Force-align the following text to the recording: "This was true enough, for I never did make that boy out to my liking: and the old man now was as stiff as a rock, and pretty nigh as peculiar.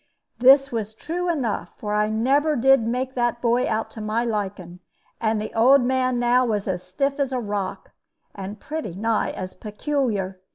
"This 0.39 0.71
was 0.71 0.95
true 0.95 1.29
enough, 1.29 1.73
for 1.77 1.93
I 1.93 2.09
never 2.09 2.55
did 2.55 2.81
make 2.87 3.13
that 3.13 3.39
boy 3.39 3.69
out 3.69 3.91
to 3.91 4.01
my 4.01 4.25
liking: 4.25 4.79
and 5.19 5.39
the 5.39 5.53
old 5.53 5.83
man 5.83 6.17
now 6.17 6.43
was 6.43 6.67
as 6.67 6.81
stiff 6.81 7.19
as 7.19 7.31
a 7.31 7.39
rock, 7.39 7.91
and 8.33 8.59
pretty 8.59 8.95
nigh 8.95 9.29
as 9.29 9.53
peculiar. 9.53 10.39